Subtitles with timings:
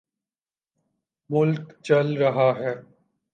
[1.29, 2.73] ملک چل رہا ہے۔